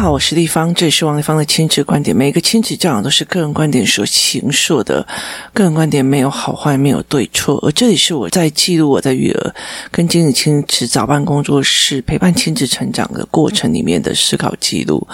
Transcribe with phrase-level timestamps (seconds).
[0.00, 2.16] 好，我是丽芳，这里是王立芳的亲子观点。
[2.16, 5.06] 每一个亲子教养都是个人观点所形塑的，
[5.52, 7.58] 个人观点没有好坏，没有对错。
[7.62, 9.54] 而这里是我在记录我在育儿
[9.90, 15.06] 跟经营亲子早班工作室陪伴亲子成长的过程里面的思考记录。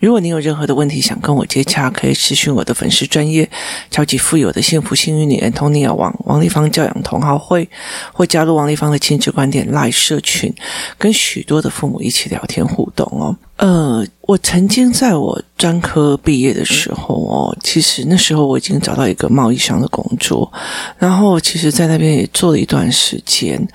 [0.00, 3.48] 如果你有任何的问题想跟我接洽，可以私讯我的粉丝专业
[3.90, 7.66] 超级富有的幸福幸运女 Antonia 王王立芳教养同好会，
[8.12, 10.54] 或加入王立芳的亲子观点 Live 社群，
[10.98, 13.34] 跟许多的父母一起聊天互动哦。
[13.56, 20.52] 呃，我曾经在我专科毕业的时候哦，其实那时候我已经找到一个贸易商的工作，
[20.98, 23.66] 然后其实，在那边也做了一段时间。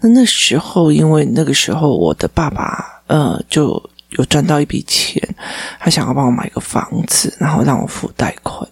[0.00, 3.82] 那那时候，因为那个时候我的爸爸呃就。
[4.10, 5.22] 有赚到一笔钱，
[5.78, 8.66] 他想要帮我买个房子，然后让我付贷款。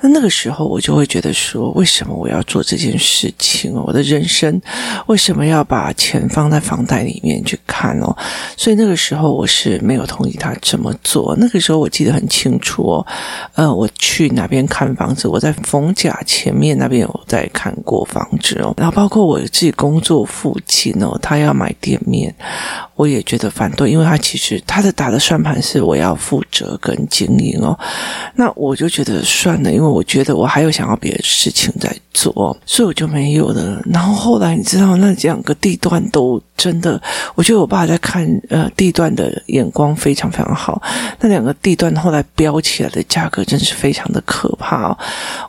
[0.00, 3.74] 那那个时候，我就会觉得说，为什么我要做这件事情？
[3.74, 4.60] 我的人生
[5.06, 8.16] 为什么要把钱放在房贷里面去看哦？
[8.56, 11.36] 所以那个时候，我是没有同意他这么做。
[11.38, 13.06] 那个时候，我记得很清楚哦。
[13.54, 15.28] 呃，我去哪边看房子？
[15.28, 18.72] 我在逢甲前面那边有在看过房子哦。
[18.78, 22.34] 然后包括我自己工作附近哦，他要买店面，
[22.98, 24.82] 我也觉得反对，因为他其实他。
[24.82, 27.78] 的打的算盘是我要负责跟经营哦，
[28.34, 33.82] 那我就觉得算了，因为我觉得我还有想要别的事情在做，所以我就没有了。
[33.84, 37.00] 然后后来你知道，那两个地段都真的，
[37.34, 40.82] 我觉得我爸在看呃地段的眼光非常非常好。
[41.20, 44.98] 那两个地段后来飙起来的价格真是非常的可怕哦。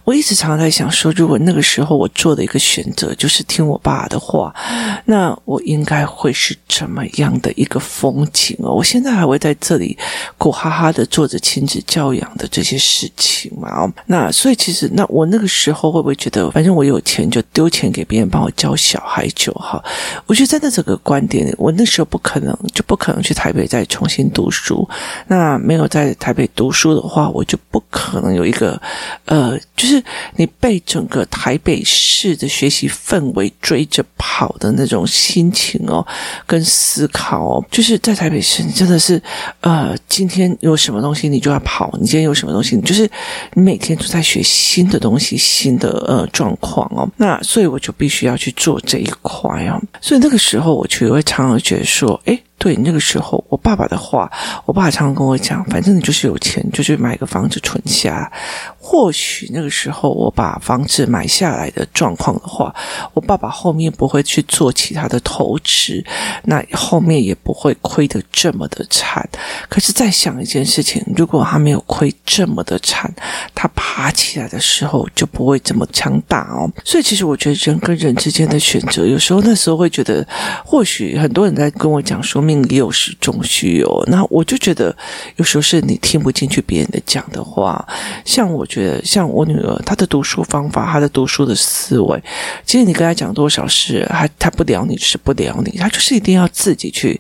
[0.06, 4.56] 我一直常常在想说，如果那个时候我做的一个选择就是听我爸的话，
[5.04, 8.74] 那我应该会是怎么样的一个风景哦？
[8.74, 9.10] 我现在。
[9.10, 9.98] 还会在这里
[10.38, 13.68] 苦哈哈的做着亲子教养的这些事情嘛？
[13.70, 19.84] 哦，那所以其实，那我那个时候会不会觉得，反正我有钱就丢钱给别人帮我教小孩就好？
[20.28, 24.88] 我觉得在那这个观点，我那时候不可能，就不可能去台北再重新读书。
[25.28, 28.80] 那没有在台北读书的话，我就不可能有一个
[29.26, 30.04] 呃，就是
[30.36, 36.06] 你被整个台北市的学习氛围追着跑的那种心情哦，
[36.46, 39.22] 跟思考哦，就是在台北市，你真的是。
[39.62, 41.90] 呃，今天有什么东西你就要跑。
[42.00, 43.10] 你今天有什么东西，你就是
[43.54, 47.10] 你每天都在学新的东西，新的呃状况哦。
[47.18, 49.82] 那所以我就必须要去做这一块哦。
[50.00, 52.44] 所以那个时候，我就会常常觉得说，诶。
[52.60, 54.30] 对，那个时候，我爸爸的话，
[54.66, 58.30] 我爸常常跟我讲，反正你就是有钱，就去买个房子存下。
[58.78, 62.76] 或许那个时候，我把房子买下来的状况的话，
[63.14, 66.04] 我爸爸后面不会去做其他的投资，
[66.44, 69.28] 那后面也不会亏得这么的惨。
[69.70, 73.10] 可是再想一件事情，如果他没有亏这么的惨，
[73.56, 76.70] 他爬起来的时候就不会这么强大哦。
[76.84, 80.28] 所以，其实我觉得人跟人之间的选择，有时候那时候会觉得，
[80.66, 82.49] 或许很多人在跟我讲说。
[82.50, 84.96] 命有时终须有，那我就觉得
[85.36, 87.88] 有时候是你听不进去别人的讲的话。
[88.26, 92.24] 像我觉得，像我女儿，她的读书方法，她的读书的思维，
[92.66, 97.20] 其实你跟她讲多少事，她她不聊你是不聊你，她就是一定要自己去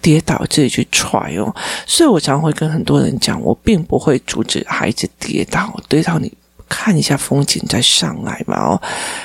[0.00, 1.54] 跌倒，自己去踹哦。
[1.86, 6.32] 所以我常会跟很多人讲，我并不会阻止孩子跌倒，跌倒你
[6.68, 8.82] 看一下风景再上来嘛哦，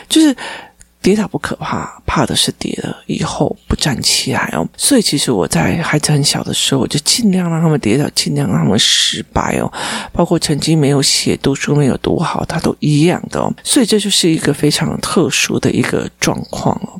[0.10, 0.36] 就是。
[1.08, 4.68] 跌倒不可怕，怕的是跌了以后不站起来哦。
[4.76, 9.72] 所以其实我在孩子很小的时候，我就尽量让他们跌倒，尽量让他们失败哦。
[10.12, 13.50] 包括成绩没有写，读书没有读好，他都一样的哦。
[13.64, 17.00] 所以这就是一个非常特殊的一个状况哦。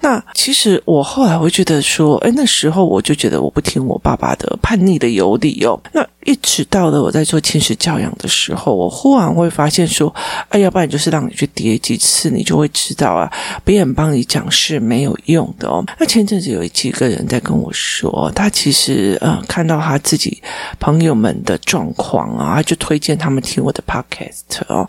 [0.00, 5.80] 那其实我后来会觉得说，哎，那时候我就觉得我不听我爸爸的，叛逆的有理哦。
[5.92, 10.12] 那一直到了我在做亲子教养的时候，我忽然会发现说，
[10.48, 13.30] 哎，要不然就是让你去跌几次，你就会知道啊，
[13.64, 15.82] 别人帮你讲是没有用的哦。
[15.98, 20.42] 那前阵子有几个人在跟我说，他其实呃看到他自己
[20.78, 24.84] 朋友们的状况啊，就推荐他们听我的 podcast 哦。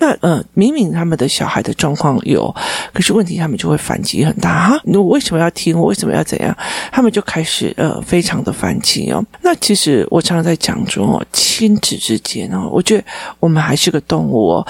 [0.00, 2.54] 那呃明明他们的小孩的状况有，
[2.92, 5.78] 可是问题他们就会反击很大哈，你为什么要听？
[5.78, 6.56] 我为什么要怎样？
[6.90, 9.24] 他们就开始呃非常的反击哦。
[9.42, 10.78] 那其实我常常在讲。
[10.90, 13.04] 说，亲子之间哦，我觉得
[13.38, 14.66] 我们还是个动物哦，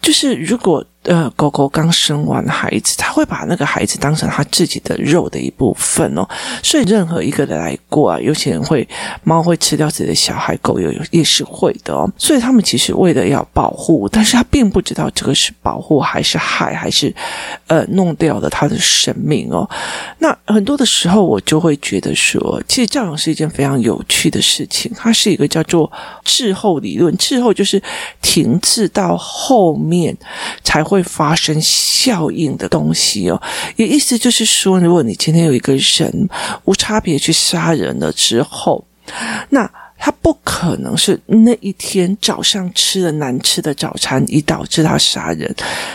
[0.00, 0.84] 就是如果。
[1.04, 6.26] 呃，狗狗刚生完孩子，他会把那个孩子当成他自己的肉的一部分哦。
[6.62, 8.88] 所以任何一个人来过啊，有些人会
[9.22, 12.10] 猫会吃掉自己的小孩，狗也也是会的哦。
[12.16, 17.14] 所以他们其实为了要保护，但是他并不知道这个是保护还是害，还是
[17.66, 19.68] 呃弄掉了他的生命哦。
[20.20, 24.90] 那很多的时候，我就会觉得说，其实教养是一件非常有趣的事情。
[24.96, 25.92] 它是一个叫做
[26.24, 27.82] 滞后理论，滞后就是
[28.22, 30.16] 停滞到后面
[30.62, 30.93] 才会。
[30.94, 33.42] 会发生效应的东西哦，
[33.76, 36.28] 也意思就是说，如果你今天有一个人
[36.64, 38.84] 无差别去杀人了之后，
[39.50, 39.70] 那。
[40.04, 45.50] 他不可能是那一天早上吃了难吃的早餐，以导致他杀人。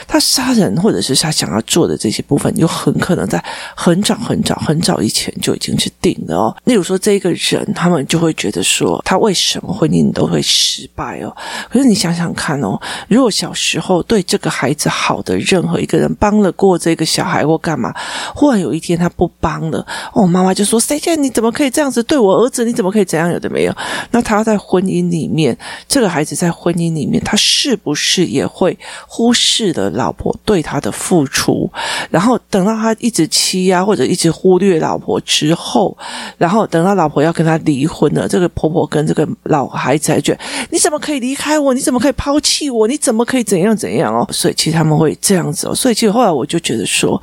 [0.07, 3.39] 他杀人，或者是他想要做的这些部分，有很可能在
[3.75, 6.57] 很早很早很早以前就已经是定了哦。
[6.63, 11.31] 例如说，这个人，他们就会觉得说，他为什么婚姻都会失败哦？
[11.69, 17.93] 可是你想想看哦，如果小时候对这个孩子好的任何一个人帮了过这个小孩或干嘛，
[18.33, 22.65] 忽然有一天他不帮了，哦，妈妈就说：“谁叫你怎么可以这样子对我儿子？
[22.65, 23.31] 你怎么可以这样？
[23.31, 23.75] 有的没有？”
[24.11, 25.57] 那他在婚姻里面，
[25.87, 31.69] 这个孩子在婚姻里面，他是不是也会忽视了老婆对他的付出？
[32.09, 35.97] 然后等到他一直欺压或者一直忽略老婆之后，
[36.37, 40.37] 然后等到老婆要跟他离婚了，这个婆婆跟这个老孩子还觉
[40.71, 41.73] ：“你怎么可以离开我？
[41.73, 42.87] 你怎么可以抛弃我？
[42.87, 45.75] 你怎么可以怎样怎样哦？”所以其实他们会这样子哦。
[45.75, 47.21] 所以其实后来我就觉得说。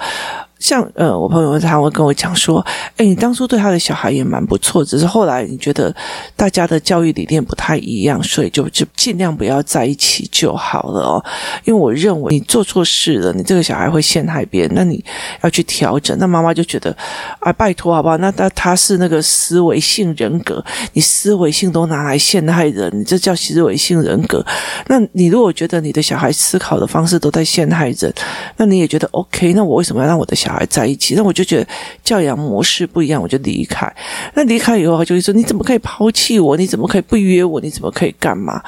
[0.58, 2.64] 像呃，我朋友他会跟我讲说，
[2.96, 5.94] 哎，你当初对他的小孩也蛮不错，只是后来你觉得
[6.34, 11.24] 大家的教育理念不太一样，所以就就尽量不要在一起就好了哦。
[11.64, 15.04] 因为我认为你做错事了，你这个小孩会陷害别人，那你
[15.42, 16.16] 要去调整。
[16.18, 16.96] 那妈妈就觉得
[17.38, 18.16] 啊，拜托好不好？
[18.16, 20.64] 那他他是那个思维性人格，
[20.94, 24.44] 你思维性都拿来陷害人，你这叫思维性人格。
[24.86, 28.10] 那你如果觉得你的小孩思考的方式都在陷害人，
[28.56, 29.52] 那你也觉得 OK？
[29.52, 30.45] 那我为什么要让我的小？
[30.46, 31.66] 小孩在一起，那我就觉得
[32.04, 33.92] 教养模式不一样，我就离开。
[34.34, 36.56] 那离开以后，他就会说：“你怎么可以抛弃我？
[36.56, 37.60] 你怎么可以不约我？
[37.60, 38.62] 你怎么可以干嘛？”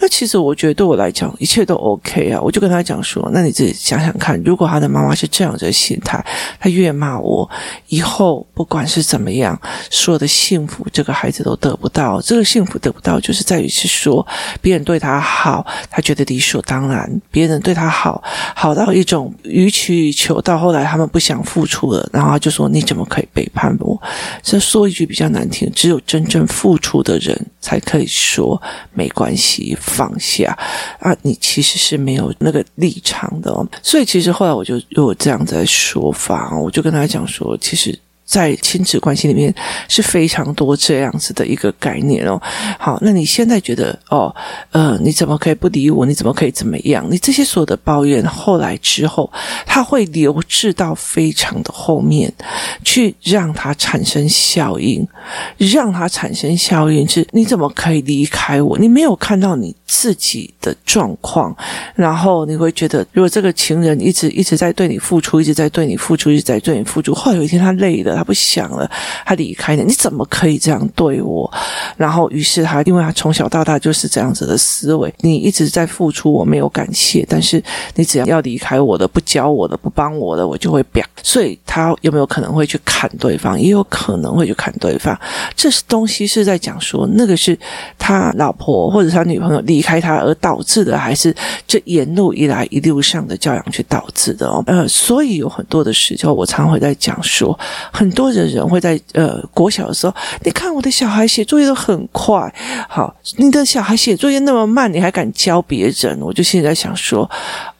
[0.00, 2.40] 那其实我觉得对我来讲，一切都 OK 啊。
[2.40, 6.24] 我就跟他讲说：“那你自己想想看，如果他的妈妈是这样的心态，
[6.58, 7.48] 他越骂我，
[7.86, 9.56] 以后不管是怎么样，
[9.88, 12.20] 所有的幸福这个孩子都得不到。
[12.20, 14.26] 这个幸福得不到，就是在于是说
[14.60, 18.20] 别人对他好，他觉得理所当然；别人对他好，
[18.56, 21.19] 好到一种予取予求，到后来他们不。
[21.20, 24.00] 想付出了，然后他就说：“你怎么可以背叛我？”
[24.42, 28.60] 这说一句比较难听，只有真正付出的人才可以说
[28.94, 30.56] 没关系，放下
[30.98, 31.14] 啊！
[31.22, 33.64] 你其实是没有那个立场的哦。
[33.82, 37.96] 所以其实后来我就有这样的说法，我就跟他讲说，其实。
[38.30, 39.52] 在亲子关系里面
[39.88, 42.40] 是非常多这样子的一个概念哦。
[42.78, 44.32] 好，那你现在觉得哦，
[44.70, 46.06] 呃，你怎么可以不理我？
[46.06, 47.04] 你怎么可以怎么样？
[47.10, 49.28] 你这些所有的抱怨，后来之后，
[49.66, 52.32] 它会流至到非常的后面，
[52.84, 55.04] 去让它产生效应，
[55.56, 58.78] 让它产生效应是，你怎么可以离开我？
[58.78, 61.52] 你没有看到你自己的状况，
[61.96, 68.19] 然后你会觉得，如果这个情人一直一直在对你付出，一直在对你付出，一直在对你付出，后来有一天他累了。
[68.20, 68.88] 他不想了，
[69.24, 69.82] 他离开了。
[69.82, 71.50] 你怎么可以这样对我？
[71.96, 75.12] 然后，于是他，因为他从小到大就是这样子的思维。
[75.20, 77.62] 你一直在付出，我没有感谢，但是
[77.94, 81.02] 你只要要离开我的，不教我的，不帮我的，我就会表。
[81.22, 83.58] 所以，他有没有可能会去砍对方？
[83.58, 85.18] 也有可能会去砍对方。
[85.56, 87.58] 这是东西是在讲说，那个是
[87.98, 91.34] 他老婆或者他女朋友离开他而导致的，还是
[91.66, 94.62] 这沿路以来一路上的教养去导致的哦？
[94.66, 97.58] 呃，所以有很多的时候，我常会在讲说
[97.90, 98.09] 很。
[98.12, 102.52] 多的人会在呃国小的时候，你看我的小孩写作业都很快，
[102.88, 106.18] 好，你的小孩写作业那么慢，你还敢教别人？
[106.20, 107.30] 我就现在想说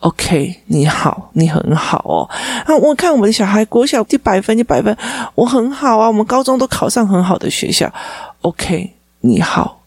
[0.00, 2.28] ，OK，你好，你很好哦。
[2.64, 4.96] 啊，我看我们的小孩国小一百分一百分，
[5.34, 6.06] 我很好啊。
[6.06, 7.92] 我们高中都考上很好的学校
[8.42, 9.79] ，OK，你好。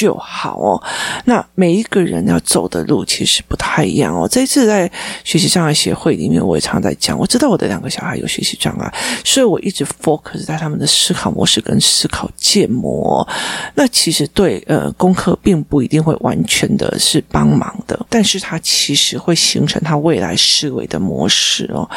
[0.00, 0.82] 就好哦。
[1.26, 4.26] 那每一个人要走的路其实不太一样哦。
[4.26, 4.90] 这一次在
[5.22, 7.18] 学习障碍协会里面，我也常在讲。
[7.18, 13.26] 我知道我的两个小孩有学习障碍，所以我一直 focus 在他们的思考模式跟思考建模。
[13.74, 21.88] 那其实对呃功课并不一定会完全的是帮忙的，但是它其实会形成他未来思维的模式哦。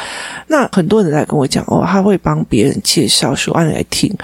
[0.48, 4.14] 那很多人在跟我讲哦，他会帮别人介绍说，啊，你来听，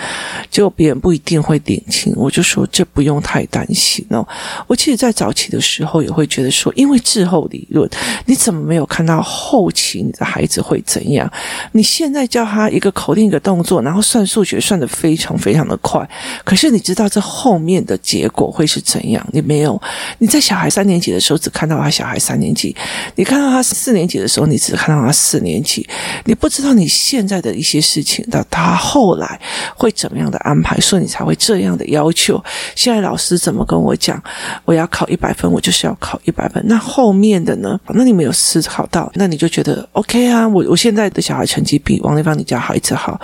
[0.51, 2.13] 结果别人不一定会领情。
[2.17, 4.27] 我就说这不用太担心哦，
[4.67, 7.89] 我其实，在早期的时候也会觉得说，因为滞后理论，
[8.25, 11.31] 你怎么没有看到后期你的孩子会怎样？
[11.73, 16.09] 你现在教他一个口令一个动作，然后算数学算得非常非常的快，
[16.45, 19.27] 可是你知道这后面的结果会是怎样？
[19.33, 19.81] 你没有，
[20.19, 22.75] 你在小孩三年级的时候只看到他小孩三年级，
[23.17, 25.87] 你看到他四年级的时候，你只看到他四年级，
[26.25, 29.41] 你不知道你现在的一些事情的他后来
[29.77, 32.43] 会怎么样的安排，所以你才会这样的要求。
[32.75, 33.33] 现在老师。
[33.43, 34.21] 怎怎么跟我讲？
[34.65, 36.63] 我要考一百分，我就是要考一百分。
[36.67, 37.79] 那后面的呢？
[37.89, 40.49] 那你没有思考到，那你就觉得 OK 啊？
[40.49, 43.21] 我我现在的小孩成绩比王丽芳你家孩子好，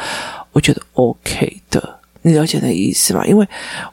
[0.53, 1.98] 我觉得 OK 的。
[2.23, 3.25] 你了解那意思吗？
[3.25, 3.47] 因为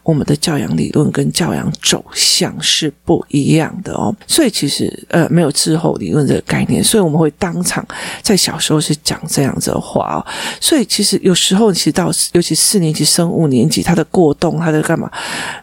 [0.03, 7.85] 我们的教养理论跟教养走向是不一样的哦，所以其实呃没有滞后理论这个概念，所以我们会当场
[8.23, 10.25] 在小时候是讲这样子的话哦。
[10.59, 15.09] 所以其实有时候其实到尤其四年级升五年级，他的过动，他在干嘛？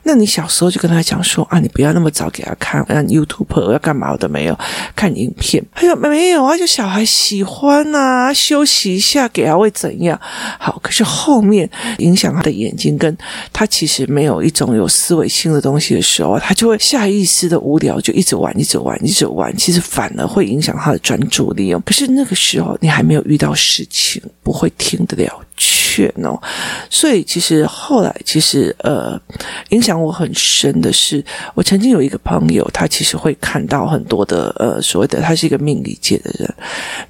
[0.04, 4.56] 那你小时候就跟他讲说啊，你不要那么早给他看，让 YouTube 要干嘛我都没有
[4.94, 10.18] 看影片，他说没有啊，就小孩喜欢啊，休息一下给他会怎样？
[10.58, 12.52] 好，可是后面影响他的。
[12.62, 13.16] 眼睛跟
[13.52, 19.54] 他其实没有一种有思维性的东西的时候，他就会下意识的无聊，就一直玩，一直玩，一直玩。
[19.56, 21.82] 其实反而会影响他的专注力哦。
[21.84, 25.81] 可是那个时候你还没有遇到事情，不会听得了去。
[25.92, 26.40] 劝哦，
[26.88, 29.20] 所以其实后来其实呃，
[29.68, 31.22] 影响我很深的是，
[31.54, 36.54] 我曾经有一个朋友，他其实会看到很多的呃所谓的，他是一个命理界的人，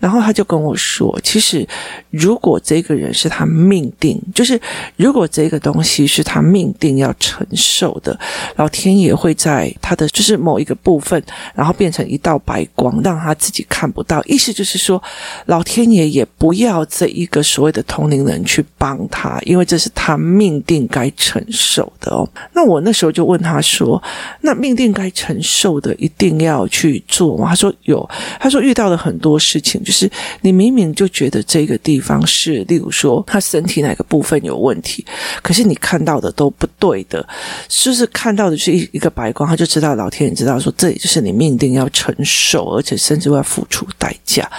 [0.01, 1.65] 然后他就跟我说，其实
[2.11, 4.61] 如果这个人是他命定，就是
[4.97, 8.19] 如果这个东西是他命定要承受的，
[8.57, 11.23] 老天爷会在他的就是某一个部分，
[11.55, 14.21] 然后变成一道白光，让他自己看不到。
[14.25, 15.01] 意思就是说，
[15.47, 18.33] 老天爷也不要这一个所谓的同龄人。
[18.45, 22.29] 去帮他，因为这是他命定该承受的哦。
[22.53, 24.03] 那我那时候就问他说
[24.43, 28.11] ：“那命定该承受的，一定要去做吗？”他说：“有。”
[28.41, 30.11] 他说：“遇到了很多事情，就是
[30.41, 35.07] 你明明就觉得这个地方是，例如说他身体哪个部分有问题，
[35.43, 37.25] 可是你看到的都不对的，
[37.69, 44.51] 就是看到的是一一个白光，他就知道老天爷知道说这里就是你命定要承受，而且甚至会要付出代价。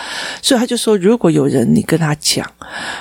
[0.41, 2.49] 所以他就说，如果有人你跟他讲，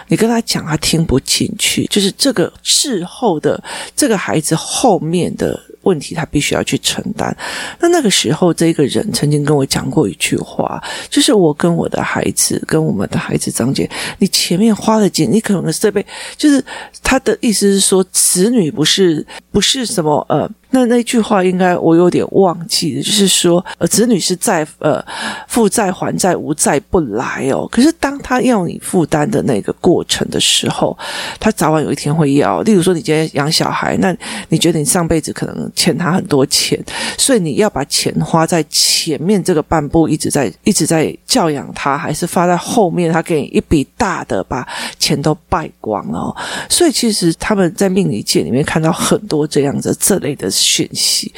[0.09, 3.63] 你跟他讲。”他听不进去，就是这个事后的
[3.95, 7.37] 这个孩子后面的问题，他必须要去承担。
[7.81, 13.87] 那那个时候，这个人曾经跟我讲过一句话，就是我跟我的孩子，跟我们的孩子张姐，
[14.21, 16.03] 你前面花的钱，你可能是被，
[16.39, 16.65] 就是
[17.03, 20.51] 他的意思是说，子女不是不是什么呃。
[20.75, 25.05] 那那句话应该我有点忘记了，就是说，呃，子女是债，呃，
[25.47, 27.69] 负债还债，无债不来哦。
[27.71, 30.97] 可是当他要你负担的那个过程的时候，
[31.39, 32.63] 他早晚有一天会要。
[32.63, 34.17] 例如说，你今天养小孩，那
[34.49, 36.83] 你觉得你上辈子可能欠他很多钱，
[37.19, 44.67] 所以你要把钱花在前面这个半步，一直在一直在教养他，还是发在后面，他给你一笔大的，把
[44.99, 46.37] 钱都败光了哦。
[46.71, 50.51] 所以其实他们在命理界里面看到很多这样子这类的。
[50.63, 51.31] 讯息，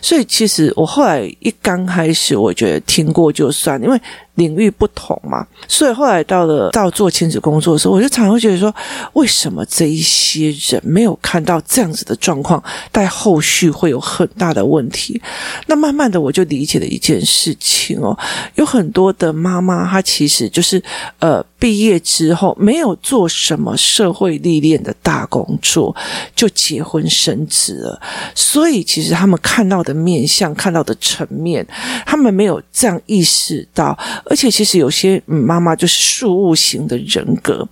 [0.00, 4.00] 所以其实我后来一刚开始，我觉得听过就算，因为。
[4.40, 8.74] 领域不同嘛，所以后来到了到做亲子工作的时候，我就常常会觉得说，
[9.12, 15.20] 为什么这一些人没有看到这样子的状况，但后续会有很大的问题？
[15.66, 18.16] 那慢慢的我就理解了一件事情哦，
[18.54, 20.82] 有很多的妈妈她其实就是
[21.18, 25.94] 呃毕业之后没有做什么社会历练的大工作，
[26.34, 28.00] 就结婚生子了，
[28.34, 31.66] 所以其实他们看到的面相、看到的层面，
[32.06, 33.98] 他们没有这样意识到。
[34.30, 37.66] 而且其实有些妈妈就是树物型的人格，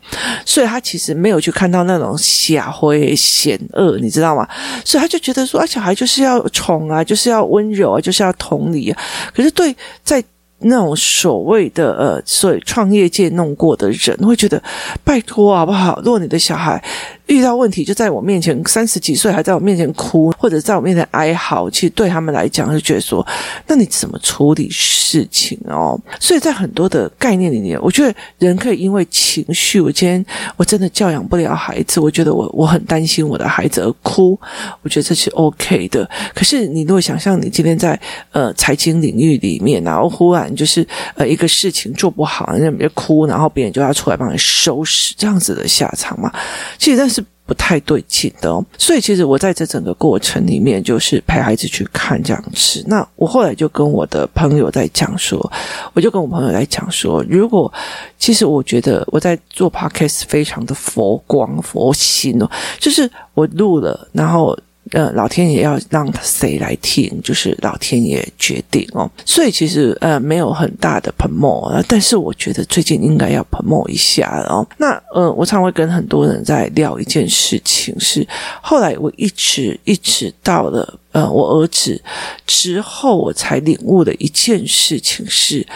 [0.44, 4.46] 所以她其实没有去看到那种邪灰险恶，你知道吗？
[4.84, 8.92] 所以她就觉得说啊，小孩就是要宠啊，就是要温柔啊，就是要同理。
[9.32, 9.72] 可是对
[10.02, 10.22] 在
[10.58, 14.60] 那种所谓的呃，所以创业界弄过的人会觉得，
[15.04, 16.02] 拜托好不好？
[16.04, 16.82] 如果你的小孩。
[17.28, 23.25] 遇到问题就在我面前，三十几岁还在我面前哭，或者在我面前哀嚎，其实对他们来讲就觉得说，
[23.66, 26.00] 那你怎么处理事情哦？
[26.18, 30.25] 所以在很多的概念里面，我觉得人可以因为情绪，我今天
[30.56, 34.38] 我真的教养不了孩子，我觉得我我很担心我的孩子而哭，
[34.80, 36.08] 我觉得这是 OK 的。
[36.35, 38.00] 可是你如果想象你今天在
[38.32, 46.32] 呃财经领域里面，然后忽然就是呃一个事情做不好，那边哭，然后别人就要出来帮你收拾，这样子的下场嘛？
[46.78, 47.17] 其实但是。
[47.49, 52.85] 不太对劲的哦，所以其实我在这整个过程里面，就是陪孩子去看这样子。
[52.87, 55.40] 那我后来就跟我的朋友在讲说，
[55.95, 57.73] 我就跟我朋友在讲说，如果
[58.19, 64.55] 其实我觉得我在做 podcast 非常的佛光佛心哦，就是我录了，然后。
[64.92, 69.11] 呃，老天爷要让谁来听，就是老天爷决定哦。
[69.25, 74.66] 所以其实呃没有很大的 promo，但是我觉得最近应该要喷墨一下哦。
[74.76, 78.26] 那呃，我常会跟很多人在聊一件事情是，
[78.62, 82.00] 后来我一直一直到了呃我儿子
[82.47, 85.66] 之后，我才领悟的一件事情是。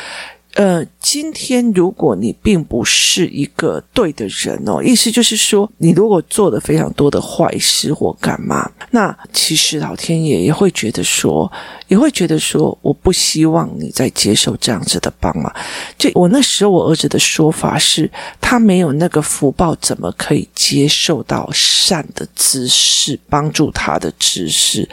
[0.54, 11.50] 呃，今天如果你并不是一个对的人哦，意思就是说，你如果做了非常多的坏事或干嘛，那其实老天爷也会觉得说，
[11.88, 15.50] 也会觉得说，我不希望你再接受这样子的帮忙。
[15.96, 24.86] 就我那时候我儿子的说法是，他没有那个福报，怎么可以接受到善的知识，帮助他的知识？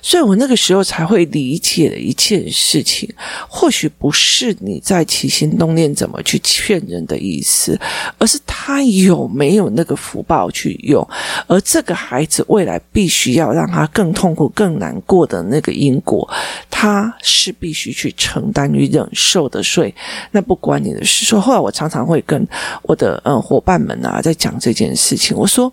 [0.00, 3.12] 所以我那个时候才会理解了一件事情，
[3.48, 7.78] 或许不是你在起心动念怎么去劝人的意思，
[8.18, 11.06] 而是他有没有那个福报去用，
[11.46, 16.28] 而这个孩子未来必须要让他更痛苦、更难过的那个因果，
[16.70, 19.62] 他是必须去承担与忍受的。
[19.62, 19.94] 所以
[20.32, 21.24] 那不关你的事。
[21.24, 22.46] 说后来我常常会跟
[22.82, 25.72] 我的嗯伙伴们啊在讲这件事情，我说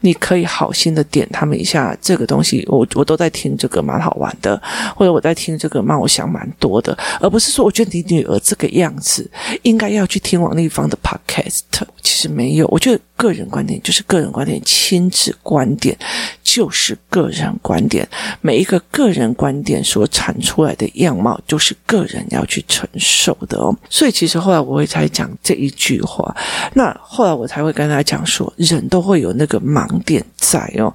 [0.00, 3.48] 你可以好心的点他们一下，这个东西我我都在听。
[3.58, 4.60] 这个蛮好玩的，
[4.94, 11.60] 或者我在听这个，蛮我想蛮多的，而不是说我觉得你女儿这个样子应该要去听王丽芳的 podcast，
[12.02, 15.94] 其实没有，我觉得个人观点就是个人观点，亲子观点
[16.42, 18.08] 就是个人观点，
[18.40, 23.76] 每一个个人观点所产出来的样貌，就是个人要去承受的哦。
[23.90, 26.34] 所以其实后来我会才讲这一句话，
[26.72, 30.94] 那后来我才会跟他讲说，人都会有那个盲点在哦。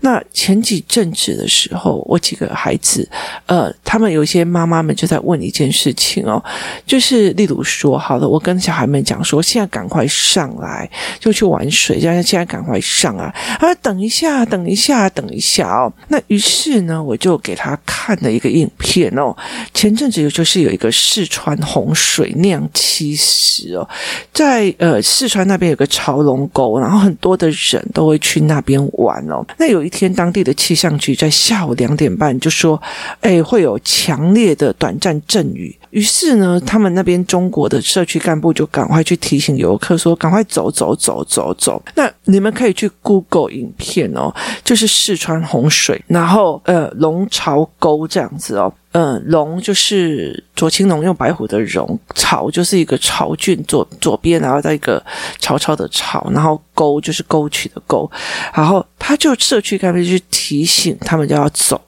[0.00, 2.04] 那前几阵子的时候。
[2.10, 3.08] 我几个孩子，
[3.46, 6.42] 呃，他们有些妈妈们就在问一件事情哦，
[6.90, 15.92] 就是例如说，好的，我跟小孩们讲说，现在赶快上来，就去玩水，现在现在赶快上来，他说等一下，等一下，等一下哦。
[16.08, 19.32] 那于是呢，我就给他看了一个影片哦。
[19.72, 23.88] 前阵子就是有一个四川洪水酿七十哦，
[24.32, 29.46] 在呃四川那边有个潮龙沟，然后很多的人都会去那边玩哦。
[29.60, 32.82] 那有一天，当地的气象局在下午两点半就说，
[33.20, 35.78] 哎，会有强烈的短暂阵雨。
[35.90, 41.82] 于是呢，他他们那边中国的社区干部就赶快去提醒游客说，赶快走走走走走。
[41.94, 44.34] 那你们可以去 Google 影片哦，
[44.64, 55.04] 就是四川洪水，然后呃龙潮沟这样子哦，嗯、龙就是左青龙用白虎的龙，潮就是一个潮郡左左边，然后再一个
[55.38, 58.10] 潮潮的潮，然后沟就是沟渠的沟，
[58.54, 61.78] 然后他就社区干部去提醒他们就要走。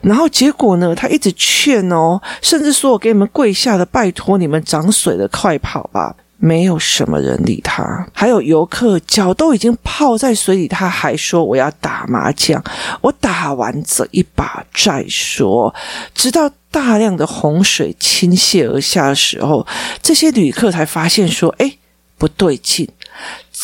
[0.00, 0.94] 然后结果呢？
[0.94, 8.06] 他一直劝哦，甚至说：“我给你们跪下的，拜托你们涨水了，快跑吧！”没有什么人理他。
[8.12, 12.62] 还有游客脚都已经泡在水里，他还说：“我要打麻将，
[13.00, 15.74] 我打完这一把再说。”
[16.14, 19.66] 直到大量的洪水倾泻而下的时候，
[20.00, 21.76] 这些旅客才发现说：“哎，
[22.16, 22.88] 不对劲。”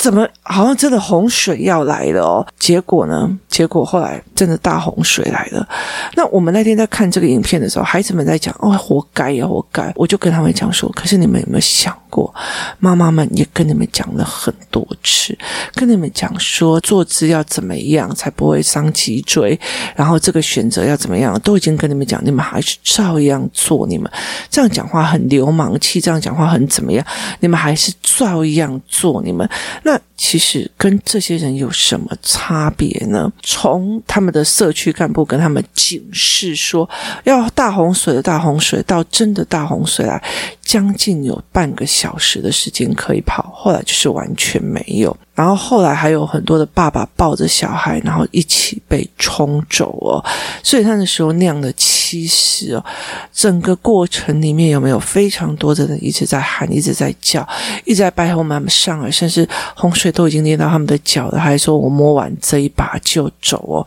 [0.04, 2.46] 怎么好像真的洪水要来了哦？
[2.58, 3.26] 结果呢？
[3.48, 5.66] 结果后来真的大洪水来了。
[6.14, 12.32] 那我们那天在看这个影片的时候，孩子们在讲：“哦，活该呀，活该！”我就跟他们讲说：“可是你们有没有想过，
[12.78, 15.36] 妈妈们也跟你们讲了很多次，
[15.74, 19.58] 跟你们讲说坐姿要怎么样才不会伤脊椎，
[19.96, 23.84] 然后这个选择要怎么样，都已经跟你们讲，你们还是照样做。
[23.88, 24.10] 你们
[24.48, 27.04] 这样讲话很流氓气，这样讲话很怎么样？
[27.40, 29.20] 你们还是照样做。
[29.22, 29.48] 你们。”
[29.82, 33.30] 那其实跟这些人有什么差别呢？
[33.42, 36.88] 从他们的社区干部跟他们警示说
[37.24, 40.22] 要大洪水的大洪水，到真的大洪水来，
[40.62, 45.16] 将近有半个小小时的时间可以跑，后来就是完全没有。
[45.34, 50.22] 然后后来还有很多的爸爸抱着小孩，然后一起被冲走哦。
[50.62, 52.84] 所以他那时候酿了七十哦，
[53.32, 57.46] 整个过程里面有没有非常多的人一直在喊，一直在叫，
[57.86, 63.84] 一直在拜托妈妈上来，甚至洪水都已经淹到他们的脚了，还说我摸完这一把就走哦。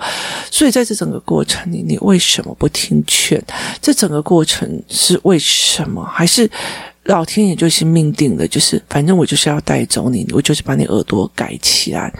[0.50, 3.42] 所以在这整个过程里，你为什么不听劝？
[3.80, 6.04] 这整个过程是为什么？
[6.04, 6.50] 还是？
[7.08, 12.14] 老天爷就是命定的，就是反正我就是要带走你，我就是把你耳朵盖起来，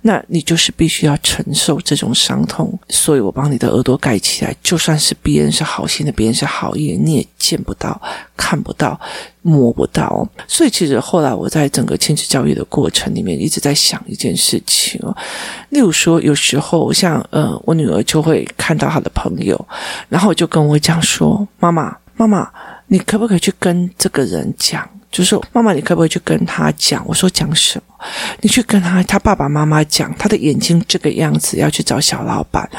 [0.00, 8.00] 那你就是必须要承受这种伤痛，所以我帮你的耳朵盖起来，就算是别人是好心的，别人是好意，你也见不到、
[8.34, 8.98] 看不到、
[9.42, 10.26] 摸不到。
[10.48, 15.14] 所以其实后来我在整个亲子教育的过程里面，一直在想一件事情哦，
[15.68, 19.68] 例如说有时候像呃，我女儿就会看到她的朋友，
[20.08, 22.50] 然后就跟我讲说：“妈妈，妈妈。”
[22.94, 24.88] 你可不可以去跟这个人讲？
[25.10, 27.04] 就是妈妈，你可不可以去跟他讲？
[27.08, 27.94] 我说讲什么？
[28.40, 32.70] 你去跟他他爸爸妈妈讲，他的眼睛这个样子，要去找小老板。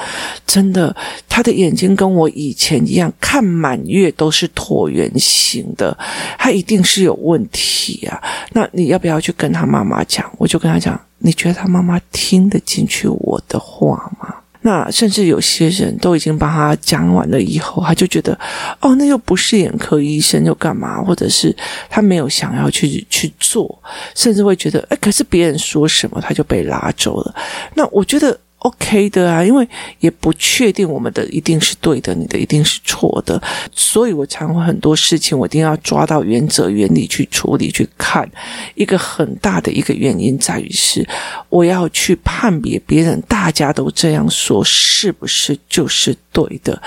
[0.47, 0.95] 真的，
[1.27, 5.97] 他的眼睛跟我以前一样，看满月都是椭圆形的，
[6.39, 8.21] 他一定是有问题啊。
[8.53, 10.25] 那你要不要去跟他妈妈讲？
[10.37, 14.33] 我就跟他讲，你觉得他妈妈听得进去我的话吗？
[14.65, 18.37] 那甚至有些人都已经帮他讲完了以后，他就觉得
[18.81, 21.03] 哦，那又不是眼科医生，又干嘛？
[21.03, 21.55] 或者是
[21.87, 23.79] 他没有想要去去做，
[24.15, 27.35] 甚至会觉得哎，可是别人说什么他就被拉走了。
[27.75, 28.35] 那我觉得。
[28.65, 29.67] OK 的啊，因为
[29.99, 33.39] 也不确定我们的一定是对的，你的一定是错的，
[33.71, 38.27] 所以我常会很多事情，我一定要抓到原则原理去处理去看。
[38.73, 41.07] 一个很大的一个原因在于是，
[41.49, 46.81] 我要去判别别人大家都这样说是不是就是对的。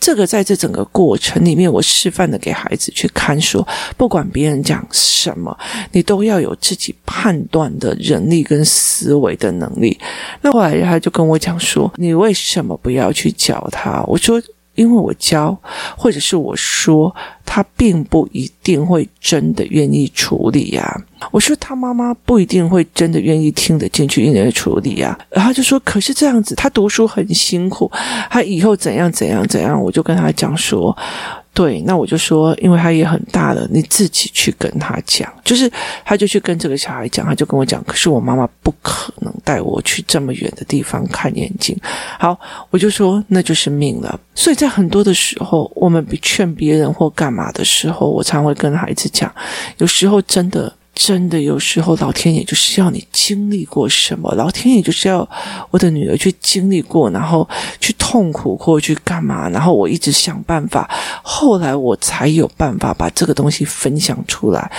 [0.00, 3.66] 这个在这整个过程里面，我示范的给孩子去看说，
[3.96, 5.56] 不管别人讲什么，
[5.92, 9.96] 你都要有自己判断的能力跟思维的能力。
[10.40, 14.02] 那后来他就跟跟我讲说，你为什么不要去教他？
[14.06, 14.40] 我说，
[14.74, 15.54] 因为我教，
[15.94, 21.04] 或者是我说，他并不一定会真的愿意处理呀。
[21.30, 25.18] 我说，他妈妈不一定会真的愿意听得进去，愿意处理呀。
[25.28, 27.92] 然后就说，可是这样子，他读书很辛苦，
[28.30, 29.78] 他以后怎样怎样怎样？
[29.78, 30.96] 我就跟他讲说。
[31.60, 35.70] 对，那我就说，因为他也很大了，你自己去跟他讲，就是
[36.06, 41.78] 他就去跟这个小孩讲，他就跟我讲，可是我妈妈不可能带我去这么远的地方看眼睛。
[42.18, 44.18] 好，我就说那就是命了。
[44.34, 49.30] 所以在很多的时候，我们比劝别人或干嘛的时候，我常会跟孩子讲，
[49.76, 50.72] 有时候真的。
[51.02, 55.26] 真的有时候，老天爷就是要你经历过什么，老天爷就是要
[55.70, 57.48] 我的女儿去经历过，然后
[57.80, 60.86] 去痛苦或去干嘛，然后我一直想办法，
[61.22, 64.70] 后来我才有办法把这个东西分享出来。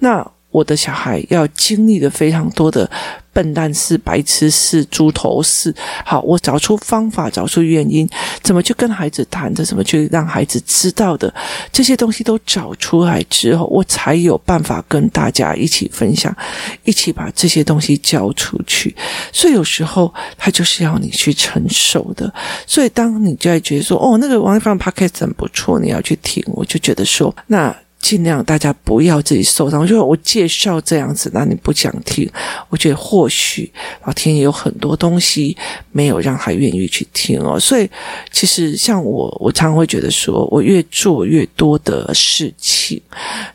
[0.00, 2.90] 那我的小孩要经历的非常多的。
[3.30, 5.72] 笨蛋是白痴是猪头是
[6.04, 8.08] 好，我找出方法，找出原因，
[8.42, 11.32] 怎么去跟孩子谈的，怎么去让孩子知道的，
[11.70, 16.36] 这些东西都找出来之后，我才有办法跟大家一起分享，
[16.82, 18.92] 一起把这些东西交出去。
[19.32, 22.32] 所以有时候他就是要你去承受的。
[22.66, 27.72] 所以当你在觉得说，哦，那个王丽芳 Podcast 很不错，你要去听，我就觉得说，那。
[28.00, 29.80] 尽量大家不要自己受伤。
[29.80, 32.28] 我就我介绍这样子，那你不想听？
[32.68, 33.70] 我觉得或许
[34.04, 35.56] 老天爷有很多东西
[35.92, 37.58] 没有让他愿意去听哦。
[37.58, 37.88] 所以
[38.32, 43.00] 其实像我，我常常会觉得说，我越做越多的事情，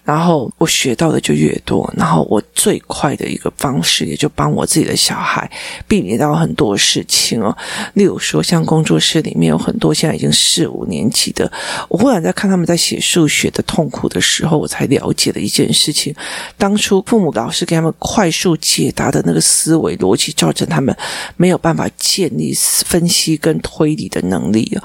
[0.04, 5.50] 然后我学到的就越多，然后我最快的一个方式，也就帮我自己的小孩
[5.88, 7.56] 避免到很多事情哦。
[7.94, 11.52] 例如说，像工作室里面有很多现在已经四五年级的，
[11.90, 16.12] 我忽然在看他们在写数学的痛苦的时时候，我才了解的一件事情，
[16.58, 20.96] 当初父母老师给他们快速解答的那个思维逻辑，造成他们
[21.38, 22.52] 没有办法建立
[22.84, 24.76] 分析跟推理的能力，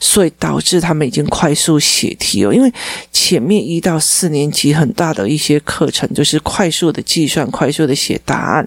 [0.00, 2.54] 所以导致他们已经快速写题哦。
[2.54, 2.72] 因为
[3.12, 8.66] 前面一到四年级很大的一些课程就是快速的计算、快速的写答案，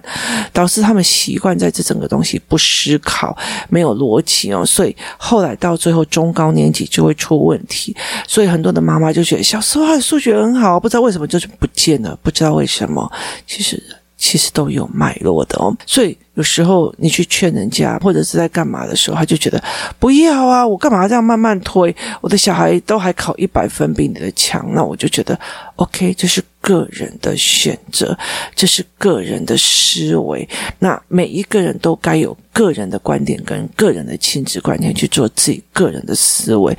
[0.52, 3.36] 导致他们习惯在这整个东西不思考、
[3.68, 4.64] 没有逻辑哦。
[4.64, 7.96] 所以后来到最后中高年级就会出问题，
[8.28, 10.27] 所以很多的妈妈就觉得小时候数学。
[10.28, 13.10] 觉得很好，不知道为什么就是不见了，不知道为什么，
[13.46, 13.82] 其实
[14.16, 15.74] 其实都有脉络的哦。
[15.86, 19.62] 所以有时候你去劝人家，或者是在干嘛的时候，他就觉得
[19.98, 21.94] 不要啊，我干嘛这样慢慢推？
[22.20, 25.38] 我的小孩都还考一百分，比你的强，那我就觉得
[25.76, 28.16] OK，这是个人的选择，
[28.54, 30.46] 这是个人的思维。
[30.78, 36.76] 那每一个人都该有个人的观点跟个人的亲子观念去做自己个人的思维。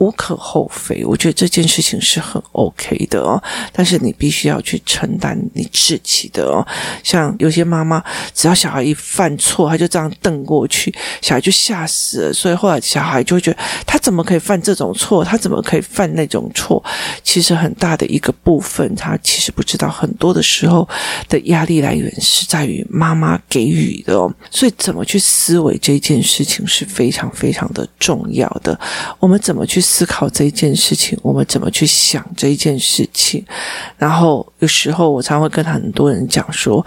[0.00, 3.40] 无可厚非，我觉得这件事情是很 OK 的哦。
[3.70, 6.66] 但是你必须要去承担你自己的哦。
[7.04, 8.02] 像有些妈妈，
[8.34, 12.32] 只要小孩一犯错，他就这样瞪过去，小孩就吓死了。
[12.32, 15.22] 所以后来小孩就会觉得，他怎么可以犯这种错？
[15.22, 16.82] 他怎么可以犯那种错？
[17.22, 20.88] 其实很大的一个部分，他其实不知道，很多的时候
[21.28, 24.32] 的压力来源是在于妈妈给予的哦。
[24.50, 28.80] 所以怎么去思维这件事情是非常非常的重要的。
[29.18, 29.78] 我们怎么去？
[29.90, 33.44] 思考这一件事情，我们怎么去想这一件事情？
[33.98, 36.86] 然后有时候我常会跟很多人讲说，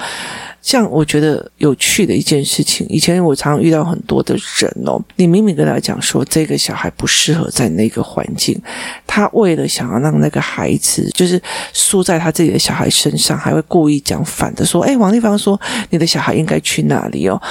[0.61, 8.57] 像我觉得有趣的一件事情，以前我常常遇到很多的人哦，你明明跟他讲说这个小孩不适合在那个环境，
[9.05, 11.41] 他为了想要让那个孩子就是
[11.73, 17.41] 输在他自己的小孩身上，还会故意讲反的说，哎，王立芳说你的小孩应该去哪里哦？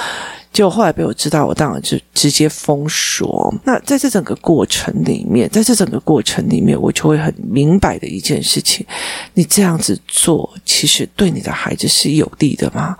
[0.53, 3.51] 就后来被我知道，我当然就直接封锁。
[3.65, 8.85] 那在这整个过程里面，在这整个过程里面，我就会很明白的一件事情：
[9.33, 12.95] 你这样子做，其实对你的孩子是有利的吗？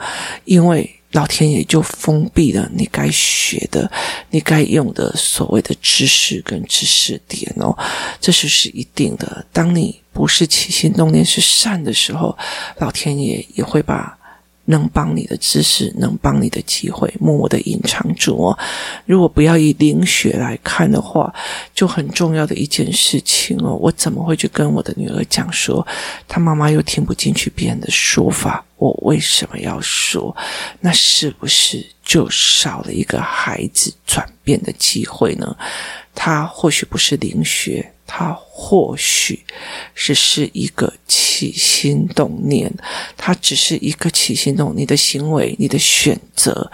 [0.46, 3.90] 因为老天爷就封闭了你该学的、
[4.32, 7.78] 你该用的所谓的知识跟知识点哦，
[8.20, 9.46] 这是是一定的。
[9.54, 12.36] 当你不是起心动念是善的时候，
[12.80, 14.18] 老天爷也会把。
[14.66, 18.58] 能帮你的知识，能帮你的机会，默默的隐藏住哦。
[19.06, 21.34] 如果不要以灵学来看的话，
[21.76, 23.74] 就很重要的一件事情哦。
[23.76, 25.86] 我怎么会去跟我的女儿讲说，
[26.28, 30.36] 她妈妈又听不进去别人的说法，我为什么要说？
[30.80, 35.56] 那是不是就少了一个孩子转变的机会呢？
[36.16, 37.93] 他或许不是灵学。
[38.06, 39.44] 他或许
[39.96, 42.72] 只是一个起心动念，
[43.18, 46.72] 他只是一个起心动，你的行为、你的选择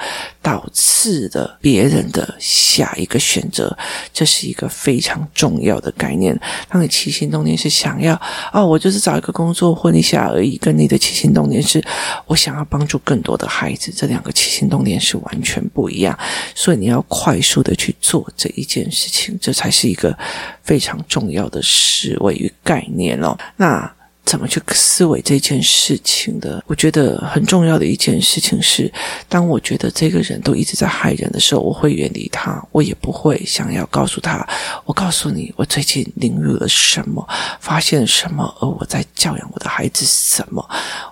[0.50, 3.78] 导致了别人的下一个选择，
[4.12, 6.36] 这是一个非常重要的概念。
[6.68, 8.20] 当你起心动念是想要
[8.52, 11.80] 哦，我就是找一个工作混一下而已，跟你的起心动念是
[12.26, 16.18] 我想要帮助更多的孩子，这两个起心动念是完全不一样。
[16.56, 20.18] 所以你要快速的去做这一件事情，这才是一个
[20.64, 21.30] 非常重要。
[21.30, 23.94] 重要的思维与概念哦，那
[24.30, 26.64] 怎么去思维这件事情的？
[26.68, 28.94] 我觉得很重要的一件事情是，
[29.28, 34.48] 当我觉得这个人都一直在害人的时候，我会远离他，我也不会想要告诉他。
[34.86, 37.28] 我告诉你，我最近领悟了什么，
[37.60, 40.64] 发现什么，而我在教养我的孩子什么，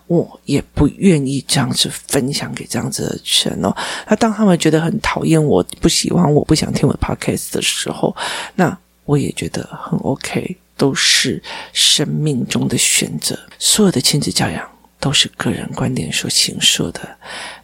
[0.05, 3.75] 我也不愿意这样子分享给这样子的人哦。
[4.07, 8.15] 那当他们觉得很讨厌我，不喜欢我，不想听我的 podcast 的时候，
[8.53, 8.77] 那。
[9.07, 11.41] 我也觉得很 OK，都是
[11.73, 13.37] 生命中的选择。
[13.59, 14.65] 所有的亲子教养
[14.99, 17.01] 都是个人观点所形塑的，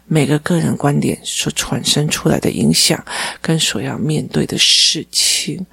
[0.06, 3.02] 每个个人观点所产生出来的影响，
[3.40, 5.64] 跟所要面对的事情，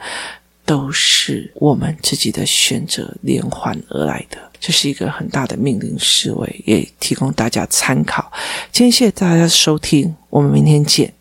[0.65, 4.37] 都是我们自己的选择连环而来的。
[4.59, 8.31] 这是一个很大的命令思维，也提供大家参考。
[8.71, 11.13] 今天谢谢大家收听，我们明天见。